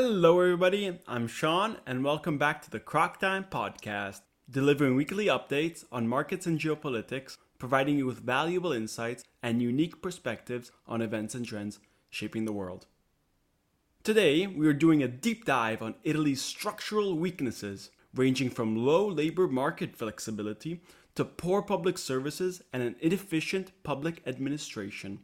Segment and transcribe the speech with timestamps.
[0.00, 0.96] Hello, everybody.
[1.08, 6.46] I'm Sean, and welcome back to the Croc Time Podcast, delivering weekly updates on markets
[6.46, 11.80] and geopolitics, providing you with valuable insights and unique perspectives on events and trends
[12.10, 12.86] shaping the world.
[14.04, 19.48] Today, we are doing a deep dive on Italy's structural weaknesses, ranging from low labor
[19.48, 20.80] market flexibility
[21.16, 25.18] to poor public services and an inefficient public administration.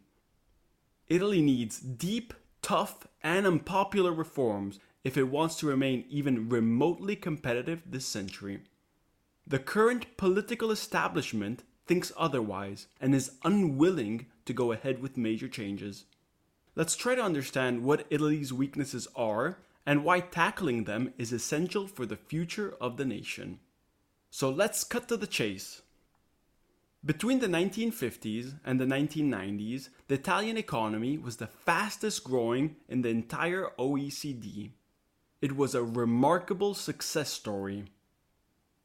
[1.07, 7.83] Italy needs deep tough, and unpopular reforms if it wants to remain even remotely competitive
[7.85, 8.63] this century.
[9.47, 16.07] The current political establishment thinks otherwise and is unwilling to go ahead with major changes.
[16.75, 22.07] Let's try to understand what Italy's weaknesses are and why tackling them is essential for
[22.07, 23.61] the future of the nation.
[24.31, 25.83] So let's cut to the chase.
[27.07, 33.11] Between the 1950s and the 1990s, the Italian economy was the fastest growing in the
[33.11, 34.71] entire OECD.
[35.43, 37.85] It was a remarkable success story.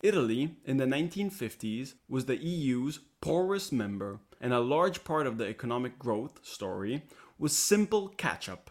[0.03, 5.47] Italy, in the 1950s, was the EU's poorest member, and a large part of the
[5.47, 7.03] economic growth story
[7.37, 8.69] was simple catch up.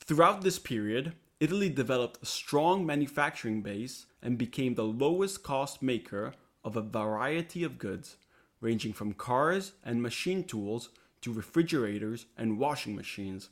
[0.00, 6.32] Throughout this period, Italy developed a strong manufacturing base and became the lowest cost maker
[6.64, 8.16] of a variety of goods,
[8.60, 13.50] ranging from cars and machine tools to refrigerators and washing machines.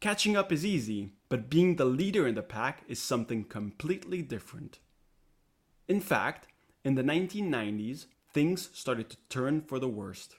[0.00, 4.78] Catching up is easy, but being the leader in the pack is something completely different.
[5.88, 6.46] In fact,
[6.84, 10.36] in the 1990s, things started to turn for the worst.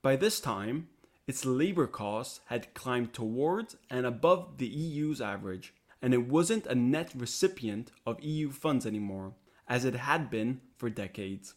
[0.00, 0.88] By this time,
[1.26, 6.74] its labor costs had climbed towards and above the EU's average, and it wasn't a
[6.74, 9.34] net recipient of EU funds anymore,
[9.72, 11.54] as it had been for decades.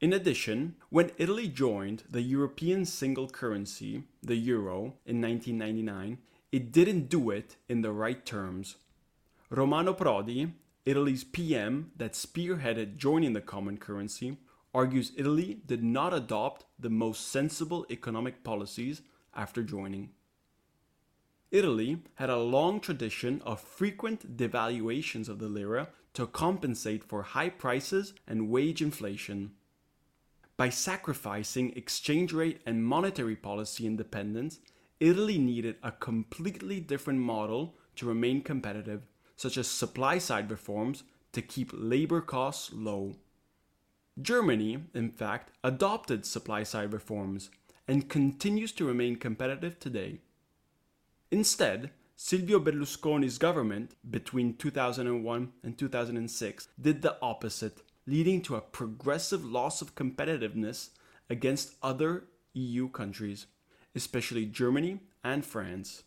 [0.00, 6.18] In addition, when Italy joined the European single currency, the euro, in 1999,
[6.52, 8.76] it didn't do it in the right terms.
[9.50, 10.52] Romano Prodi,
[10.84, 14.36] Italy's PM that spearheaded joining the common currency,
[14.72, 19.02] argues Italy did not adopt the most sensible economic policies
[19.34, 20.10] after joining.
[21.50, 27.48] Italy had a long tradition of frequent devaluations of the lira to compensate for high
[27.48, 29.52] prices and wage inflation.
[30.56, 34.60] By sacrificing exchange rate and monetary policy independence,
[35.00, 39.02] Italy needed a completely different model to remain competitive,
[39.36, 41.02] such as supply side reforms
[41.32, 43.16] to keep labor costs low.
[44.20, 47.50] Germany, in fact, adopted supply side reforms
[47.88, 50.20] and continues to remain competitive today.
[51.30, 51.90] Instead,
[52.24, 59.82] Silvio Berlusconi's government between 2001 and 2006 did the opposite, leading to a progressive loss
[59.82, 60.90] of competitiveness
[61.28, 63.46] against other EU countries,
[63.96, 66.04] especially Germany and France.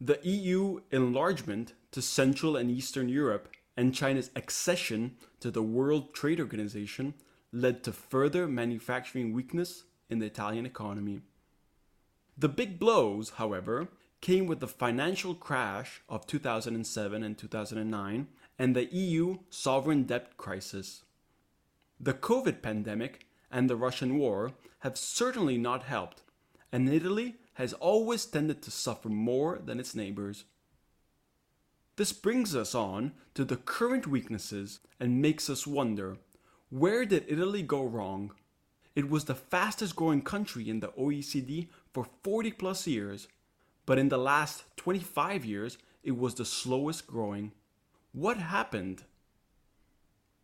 [0.00, 6.38] The EU enlargement to Central and Eastern Europe and China's accession to the World Trade
[6.38, 7.12] Organization
[7.50, 11.22] led to further manufacturing weakness in the Italian economy.
[12.38, 13.88] The big blows, however,
[14.20, 21.02] came with the financial crash of 2007 and 2009 and the EU sovereign debt crisis.
[21.98, 26.22] The COVID pandemic and the Russian war have certainly not helped,
[26.70, 30.44] and Italy has always tended to suffer more than its neighbors.
[31.96, 36.16] This brings us on to the current weaknesses and makes us wonder
[36.70, 38.32] where did Italy go wrong?
[38.94, 43.28] It was the fastest growing country in the OECD for 40 plus years
[43.90, 47.50] but in the last 25 years, it was the slowest growing.
[48.12, 49.02] What happened?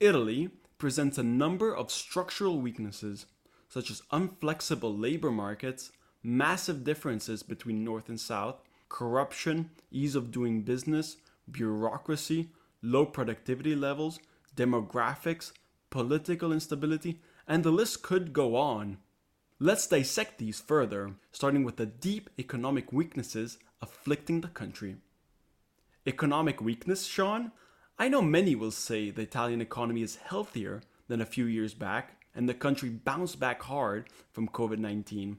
[0.00, 3.26] Italy presents a number of structural weaknesses,
[3.68, 5.92] such as unflexible labor markets,
[6.24, 8.56] massive differences between North and South,
[8.88, 11.16] corruption, ease of doing business,
[11.48, 12.48] bureaucracy,
[12.82, 14.18] low productivity levels,
[14.56, 15.52] demographics,
[15.90, 18.98] political instability, and the list could go on.
[19.58, 24.96] Let's dissect these further, starting with the deep economic weaknesses afflicting the country.
[26.06, 27.52] Economic weakness, Sean?
[27.98, 32.16] I know many will say the Italian economy is healthier than a few years back
[32.34, 35.38] and the country bounced back hard from COVID 19.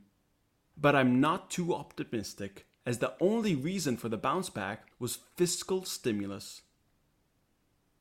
[0.75, 5.85] But I'm not too optimistic, as the only reason for the bounce back was fiscal
[5.85, 6.63] stimulus.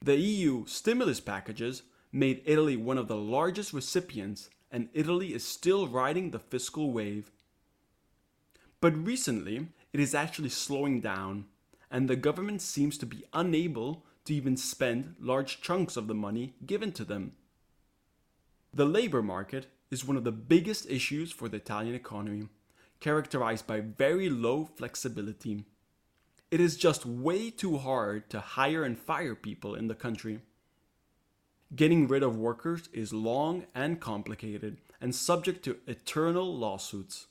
[0.01, 5.89] The EU stimulus packages made Italy one of the largest recipients and Italy is still
[5.89, 7.31] riding the fiscal wave.
[8.83, 11.47] But recently, it is actually slowing down,
[11.91, 16.57] and the government seems to be unable to even spend large chunks of the money
[16.67, 17.33] given to them.
[18.75, 22.49] The labor market is one of the biggest issues for the Italian economy.
[23.01, 25.65] characterized by very low flexibility.
[26.51, 30.41] It is just way too hard to hire and fire people in the country.
[31.75, 37.27] Getting rid of workers is long and complicated and subject to eternal lawsuits.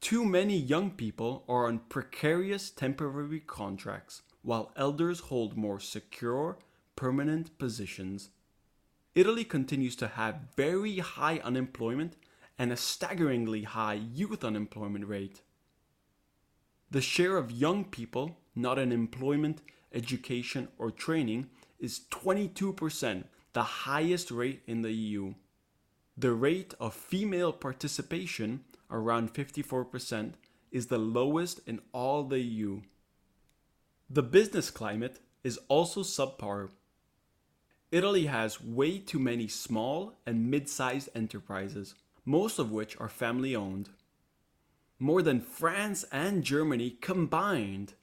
[0.00, 6.56] Too many young people are on precarious temporary contracts, while elders hold more secure,
[6.96, 8.30] permanent positions.
[9.14, 12.16] Italy continues to have very high unemployment
[12.58, 15.42] and a staggeringly high youth unemployment rate.
[16.90, 21.48] The share of young people not in employment, education, or training
[21.78, 25.34] is 22%, the highest rate in the EU.
[26.16, 30.34] The rate of female participation, around 54%,
[30.70, 32.82] is the lowest in all the EU.
[34.10, 36.70] The business climate is also subpar.
[37.90, 41.94] Italy has way too many small and mid sized enterprises,
[42.24, 43.90] most of which are family owned.
[44.98, 47.94] More than France and Germany combined.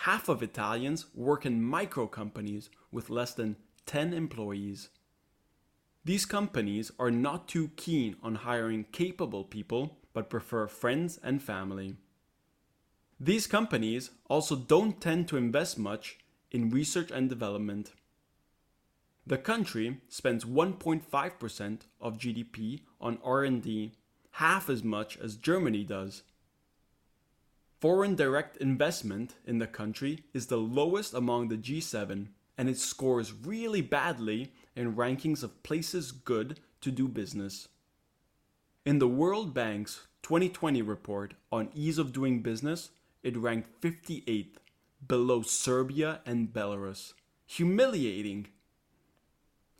[0.00, 3.56] Half of Italians work in micro companies with less than
[3.86, 4.90] 10 employees.
[6.04, 11.96] These companies are not too keen on hiring capable people, but prefer friends and family.
[13.18, 16.18] These companies also don't tend to invest much
[16.52, 17.92] in research and development.
[19.26, 23.92] The country spends 1.5% of GDP on R&D,
[24.32, 26.22] half as much as Germany does.
[27.80, 33.34] Foreign direct investment in the country is the lowest among the G7 and it scores
[33.34, 37.68] really badly in rankings of places good to do business.
[38.86, 42.90] In the World Bank's 2020 report on ease of doing business,
[43.22, 44.56] it ranked 58th,
[45.06, 47.12] below Serbia and Belarus.
[47.46, 48.48] Humiliating!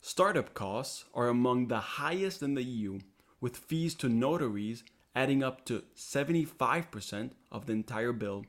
[0.03, 2.99] Startup costs are among the highest in the EU,
[3.41, 4.85] with fees to notaries
[5.17, 8.45] adding up to 75% of the entire bill.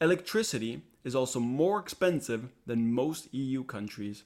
[0.00, 4.24] Electricity is also more expensive than most EU countries.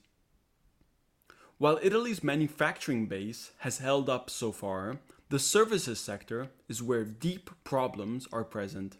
[1.59, 7.51] While Italy's manufacturing base has held up so far, the services sector is where deep
[7.65, 8.97] problems are present.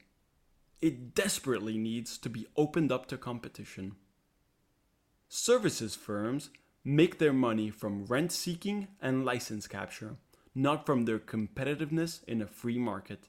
[0.83, 3.95] It desperately needs to be opened up to competition.
[5.29, 6.51] Services firms
[6.85, 10.17] make their money from rent seeking and license capture,
[10.61, 13.29] not from their competitiveness in a free market.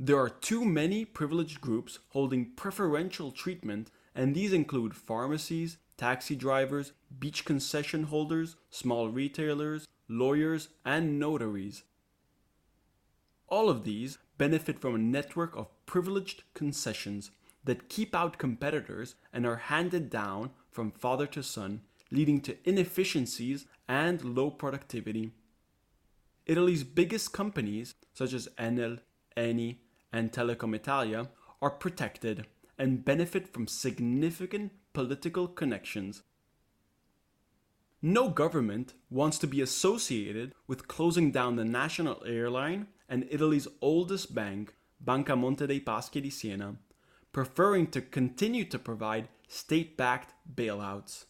[0.00, 6.92] There are too many privileged groups holding preferential treatment, and these include pharmacies, taxi drivers,
[7.20, 11.84] beach concession holders, small retailers, lawyers, and notaries.
[13.48, 17.30] All of these benefit from a network of privileged concessions
[17.62, 23.66] that keep out competitors and are handed down from father to son, leading to inefficiencies
[23.86, 25.32] and low productivity.
[26.46, 28.98] Italy's biggest companies, such as Enel,
[29.36, 29.78] Eni,
[30.12, 31.28] and Telecom Italia
[31.60, 32.46] are protected
[32.78, 36.22] and benefit from significant political connections.
[38.02, 44.34] No government wants to be associated with closing down the national airline and Italy's oldest
[44.34, 46.74] bank, Banca Monte dei Paschi di Siena,
[47.32, 51.26] preferring to continue to provide state backed bailouts.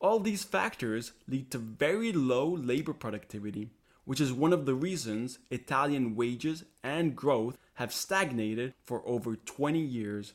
[0.00, 3.70] All these factors lead to very low labor productivity
[4.04, 9.80] which is one of the reasons Italian wages and growth have stagnated for over 20
[9.80, 10.34] years.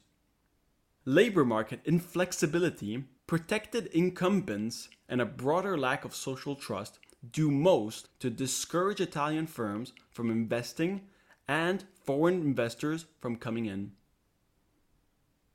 [1.06, 7.00] Labor market inflexibility, protected incumbents, and a broader lack of social trust
[7.32, 11.02] do most to discourage Italian firms from investing
[11.48, 13.92] and foreign investors from coming in.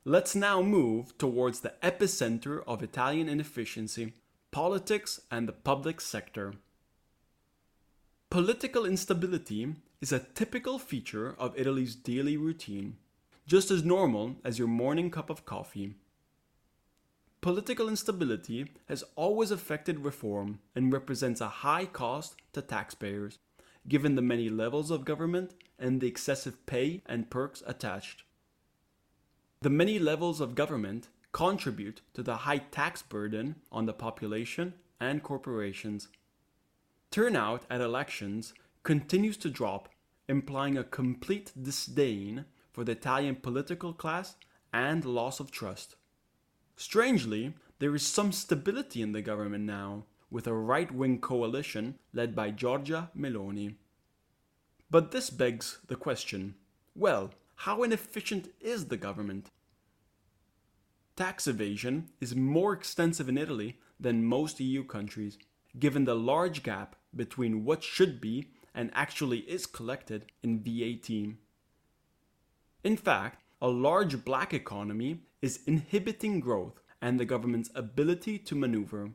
[0.03, 4.13] Let's now move towards the epicenter of Italian inefficiency
[4.51, 6.53] politics and the public sector.
[8.35, 12.97] Political instability is a typical feature of Italy's daily routine,
[13.47, 15.95] just as normal as your morning cup of coffee.
[17.39, 23.39] Political instability has always affected reform and represents a high cost to taxpayers,
[23.87, 28.23] given the many levels of government and the excessive pay and perks attached.
[29.61, 35.23] The many levels of government contribute to the high tax burden on the population and
[35.23, 36.09] corporations.
[37.15, 38.53] Turnout at elections
[38.83, 39.87] continues to drop,
[40.27, 42.43] implying a complete disdain
[42.73, 44.35] for the Italian political class
[44.73, 45.95] and loss of trust.
[46.75, 52.35] Strangely, there is some stability in the government now, with a right wing coalition led
[52.35, 53.75] by Giorgia Meloni.
[54.91, 56.55] But this begs the question
[56.95, 59.51] well, how inefficient is the government?
[61.15, 65.37] Tax evasion is more extensive in Italy than most EU countries,
[65.77, 71.09] given the large gap between what should be and actually is collected in VAT.
[72.83, 79.11] In fact, a large black economy is inhibiting growth and the government's ability to maneuver.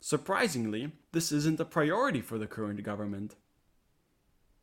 [0.00, 3.36] Surprisingly, this isn't a priority for the current government.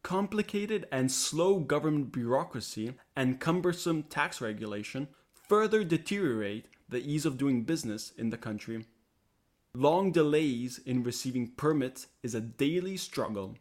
[0.04, 7.64] Complicated and slow government bureaucracy and cumbersome tax regulation further deteriorate the ease of doing
[7.64, 8.86] business in the country.
[9.76, 13.56] Long delays in receiving permits is a daily struggle.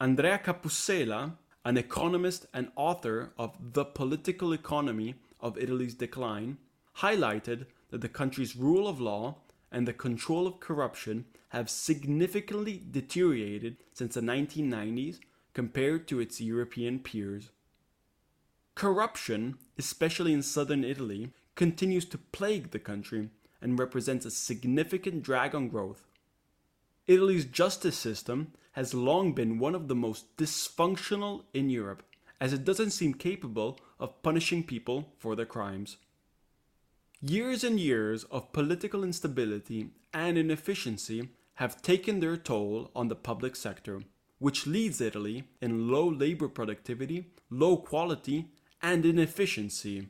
[0.00, 1.34] Andrea Capussela,
[1.66, 6.56] an economist and author of The Political Economy of Italy's Decline,
[6.98, 9.36] highlighted that the country's rule of law
[9.70, 15.18] and the control of corruption have significantly deteriorated since the 1990s
[15.52, 17.50] compared to its European peers.
[18.74, 23.28] Corruption, especially in southern Italy, continues to plague the country
[23.66, 26.06] and represents a significant drag on growth.
[27.08, 32.04] Italy's justice system has long been one of the most dysfunctional in Europe,
[32.40, 35.96] as it doesn't seem capable of punishing people for their crimes.
[37.20, 43.56] Years and years of political instability and inefficiency have taken their toll on the public
[43.56, 44.02] sector,
[44.38, 50.06] which leads Italy in low labor productivity, low quality, and inefficiency.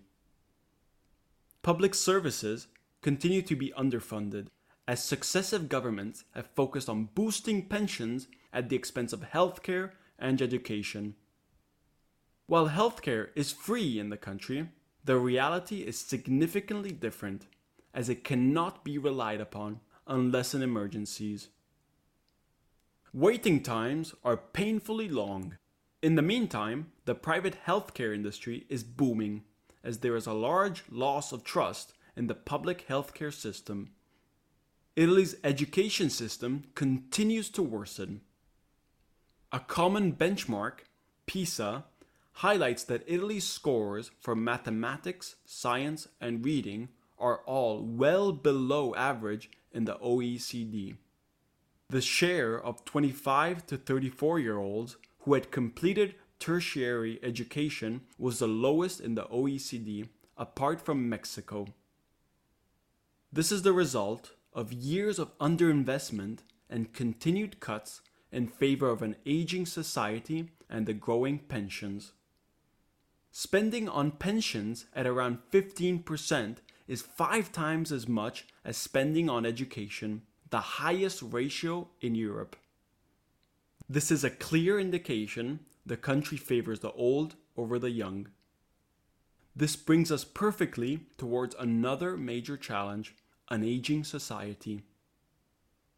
[1.62, 2.66] Public services
[3.06, 4.48] continue to be underfunded
[4.88, 11.14] as successive governments have focused on boosting pensions at the expense of healthcare and education.
[12.48, 14.70] While healthcare is free in the country,
[15.04, 17.46] the reality is significantly different
[17.94, 21.50] as it cannot be relied upon unless in emergencies.
[23.14, 25.56] Waiting times are painfully long.
[26.02, 29.44] In the meantime, the private healthcare industry is booming
[29.84, 33.90] as there is a large loss of trust in the public healthcare system.
[34.96, 38.22] Italy's education system continues to worsen.
[39.52, 40.80] A common benchmark,
[41.26, 41.84] PISA,
[42.32, 49.84] highlights that Italy's scores for mathematics, science, and reading are all well below average in
[49.84, 50.96] the OECD.
[51.88, 58.48] The share of 25 to 34 year olds who had completed tertiary education was the
[58.48, 61.66] lowest in the OECD, apart from Mexico.
[63.32, 66.40] This is the result of years of underinvestment
[66.70, 68.00] and continued cuts
[68.32, 72.12] in favor of an aging society and the growing pensions.
[73.30, 76.56] Spending on pensions at around 15%
[76.88, 82.56] is five times as much as spending on education, the highest ratio in Europe.
[83.88, 88.28] This is a clear indication the country favors the old over the young.
[89.58, 93.14] This brings us perfectly towards another major challenge
[93.48, 94.82] an aging society.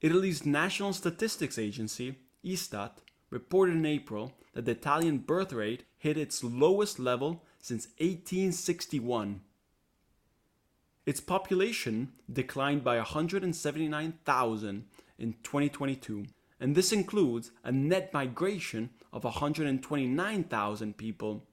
[0.00, 2.98] Italy's National Statistics Agency, Istat,
[3.30, 9.40] reported in April that the Italian birth rate hit its lowest level since 1861.
[11.04, 14.84] Its population declined by 179,000
[15.18, 16.26] in 2022,
[16.60, 21.44] and this includes a net migration of 129,000 people.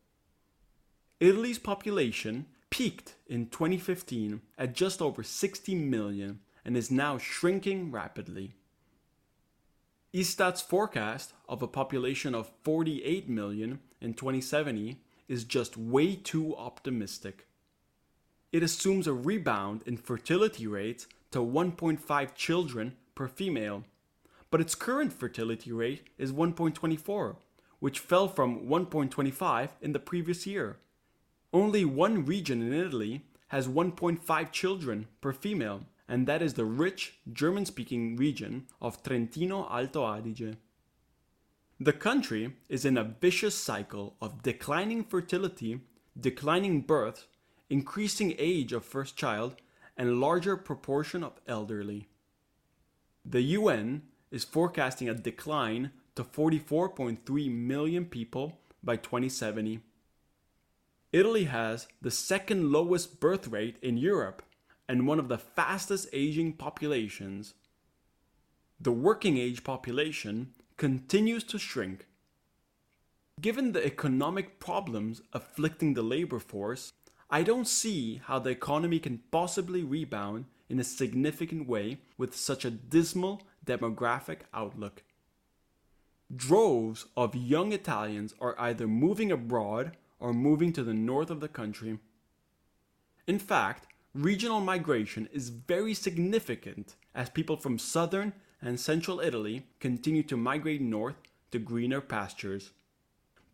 [1.22, 8.54] Italy's population peaked in 2015 at just over 60 million and is now shrinking rapidly.
[10.12, 17.48] Istat's forecast of a population of 48 million in 2070 is just way too optimistic.
[18.52, 23.86] It assumes a rebound in fertility rates to 1.5 children per female,
[24.52, 27.38] but its current fertility rate is 1.24,
[27.80, 30.78] which fell from 1.25 in the previous year.
[31.56, 37.14] Only one region in Italy has 1.5 children per female, and that is the rich
[37.32, 40.58] German speaking region of Trentino Alto Adige.
[41.80, 45.80] The country is in a vicious cycle of declining fertility,
[46.20, 47.26] declining birth,
[47.70, 49.56] increasing age of first child,
[49.96, 52.10] and larger proportion of elderly.
[53.24, 59.80] The UN is forecasting a decline to 44.3 million people by 2070.
[61.16, 64.44] Italy has the second lowest birth rate in Europe
[64.90, 67.54] and one of the fastest aging populations.
[68.82, 72.08] The working age population continues to shrink.
[73.40, 76.92] Given the economic problems afflicting the labor force,
[77.30, 82.66] I don't see how the economy can possibly rebound in a significant way with such
[82.66, 85.02] a dismal demographic outlook.
[86.36, 91.48] Droves of young Italians are either moving abroad or moving to the north of the
[91.48, 92.00] country.
[93.28, 100.24] In fact, regional migration is very significant as people from southern and central Italy continue
[100.24, 101.16] to migrate north
[101.52, 102.72] to greener pastures.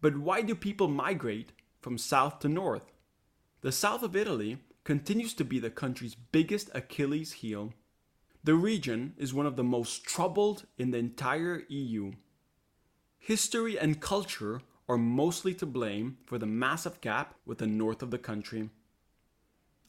[0.02, 1.52] But why do people migrate
[1.82, 2.92] from south to north?
[3.62, 7.74] The south of Italy continues to be the country's biggest Achilles heel.
[8.44, 12.14] The region is one of the most troubled in the entire EU.
[13.20, 14.62] History and culture
[14.92, 18.70] are mostly to blame for the massive gap with the north of the country.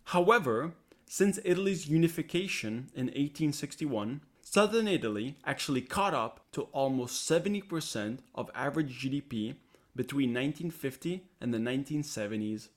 [0.04, 0.74] However,
[1.06, 9.02] since Italy's unification in 1861, southern Italy actually caught up to almost 70% of average
[9.02, 9.56] GDP
[9.96, 12.68] between 1950 and the 1970s.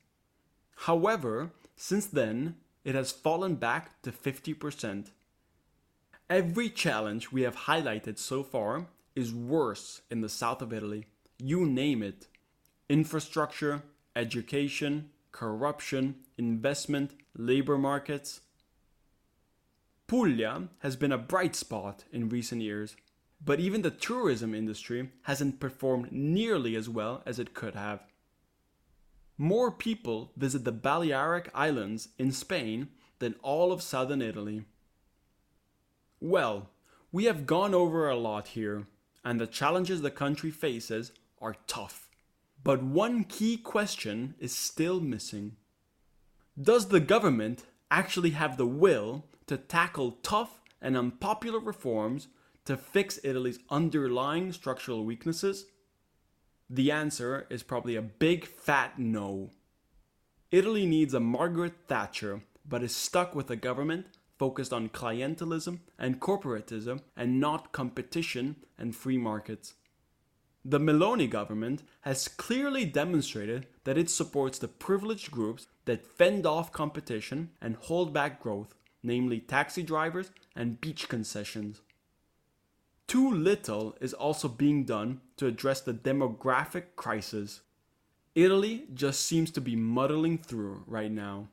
[0.77, 5.11] However, since then, it has fallen back to 50%.
[6.27, 11.05] Every challenge we have highlighted so far is worse in the south of Italy.
[11.37, 12.27] You name it
[12.87, 13.83] infrastructure,
[14.15, 18.41] education, corruption, investment, labor markets.
[20.07, 22.95] Puglia has been a bright spot in recent years,
[23.43, 28.01] but even the tourism industry hasn't performed nearly as well as it could have.
[29.37, 32.89] More people visit the Balearic Islands in Spain
[33.19, 34.63] than all of southern Italy.
[36.21, 36.69] Well,
[37.11, 38.87] we have gone over a lot here,
[39.25, 41.11] and the challenges the country faces
[41.45, 42.09] are tough.
[42.63, 45.57] But one key question is still missing.
[46.59, 52.29] Does the government actually have the will to tackle tough and unpopular reforms
[52.65, 55.67] to fix Italy's underlying structural weaknesses?
[56.67, 59.51] The answer is probably a big fat no.
[60.49, 64.07] Italy needs a Margaret Thatcher, but is stuck with a government
[64.39, 69.75] focused on clientelism and corporatism and not competition and free markets.
[70.67, 76.71] The Meloni government has clearly demonstrated that it supports the privileged groups that fend off
[76.71, 81.81] competition and hold back growth, namely taxi drivers and beach concessions.
[83.05, 87.61] Too little is also being done to address the demographic crisis.
[88.33, 91.49] Italy just seems to be muddling through right now.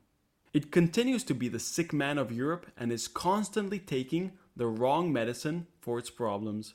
[0.54, 5.12] It continues to be the sick man of Europe and is constantly taking the wrong
[5.12, 6.72] medicine for its problems.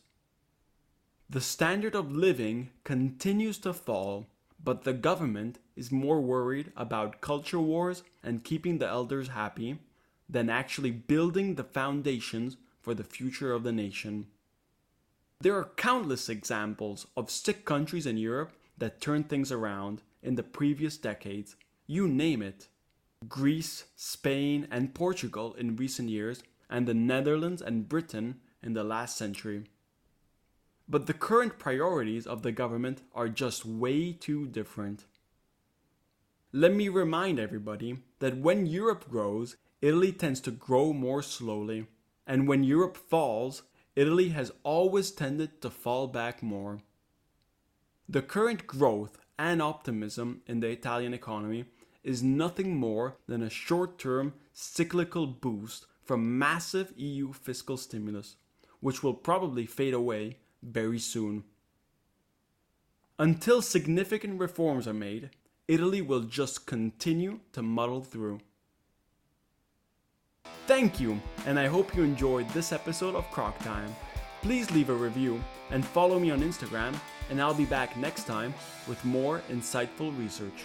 [1.29, 4.27] The standard of living continues to fall,
[4.63, 9.79] but the government is more worried about culture wars and keeping the elders happy
[10.29, 14.27] than actually building the foundations for the future of the nation.
[15.41, 20.43] There are countless examples of sick countries in Europe that turned things around in the
[20.43, 21.57] previous decades.
[21.87, 22.69] You name it.
[23.27, 29.17] Greece, Spain, and Portugal in recent years, and the Netherlands and Britain in the last
[29.17, 29.65] century.
[30.89, 35.05] But the current priorities of the government are just way too different.
[36.53, 41.87] Let me remind everybody that when Europe grows, Italy tends to grow more slowly.
[42.25, 43.63] And when Europe falls,
[43.95, 46.79] Italy has always tended to fall back more.
[48.07, 51.65] The current growth and optimism in the Italian economy
[52.03, 58.37] is nothing more than a short term cyclical boost from massive EU fiscal stimulus,
[58.79, 61.43] which will probably fade away very soon.
[63.19, 65.31] Until significant reforms are made,
[65.67, 68.39] Italy will just continue to muddle through.
[70.67, 73.95] Thank you, and I hope you enjoyed this episode of Croc Time.
[74.41, 76.95] Please leave a review and follow me on Instagram,
[77.29, 78.53] and I'll be back next time
[78.87, 80.63] with more insightful research.